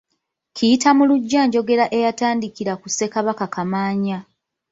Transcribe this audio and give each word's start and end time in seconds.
Kiyiyta 0.55 0.89
mu 0.97 1.03
luggya 1.09 1.41
njogera 1.47 1.85
eyatandikira 1.97 2.73
ku 2.81 2.87
Ssekabaka 2.89 3.45
Kamaanya. 3.53 4.17